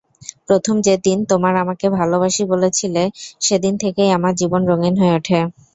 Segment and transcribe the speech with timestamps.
[0.47, 3.03] প্রথম যেদিন তোমার আমাকে ভালোবাসি বলেছিলে,
[3.41, 5.39] সেদিন থেকেই আমার জীবন রঙ্গিন হয়ে ওঠে।